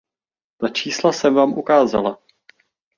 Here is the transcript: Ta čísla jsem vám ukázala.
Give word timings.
Ta 0.57 0.67
čísla 0.69 1.11
jsem 1.13 1.33
vám 1.33 1.53
ukázala. 1.53 2.17